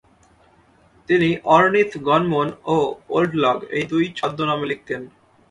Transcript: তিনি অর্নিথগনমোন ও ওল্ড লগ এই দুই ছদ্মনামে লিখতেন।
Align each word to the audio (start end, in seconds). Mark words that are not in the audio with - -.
তিনি 1.09 1.29
অর্নিথগনমোন 1.55 2.47
ও 2.65 2.75
ওল্ড 3.09 3.31
লগ 3.43 3.57
এই 3.77 3.85
দুই 3.91 4.05
ছদ্মনামে 4.17 4.65
লিখতেন। 4.71 5.01